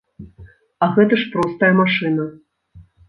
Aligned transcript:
А 0.85 0.87
гэта 0.95 1.19
ж 1.23 1.27
простая 1.35 1.69
машына! 1.81 2.25